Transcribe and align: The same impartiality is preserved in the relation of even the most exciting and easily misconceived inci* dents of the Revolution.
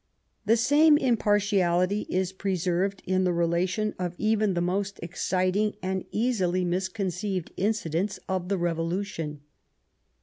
The 0.47 0.57
same 0.57 0.97
impartiality 0.97 2.07
is 2.09 2.33
preserved 2.33 3.03
in 3.05 3.23
the 3.23 3.31
relation 3.31 3.93
of 3.99 4.15
even 4.17 4.55
the 4.55 4.59
most 4.59 4.99
exciting 5.03 5.75
and 5.83 6.05
easily 6.09 6.65
misconceived 6.65 7.51
inci* 7.55 7.91
dents 7.91 8.19
of 8.27 8.49
the 8.49 8.57
Revolution. 8.57 9.41